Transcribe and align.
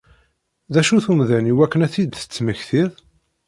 D 0.73 0.75
acu-t 0.79 1.05
umdan 1.11 1.49
iwakken 1.51 1.83
ad 1.85 1.91
t-id-temmektiḍ? 1.93 2.91